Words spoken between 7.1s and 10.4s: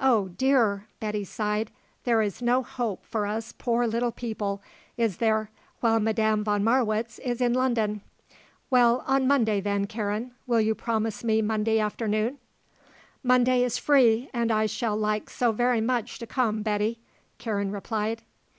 is in London. Well, on Monday, then, Karen.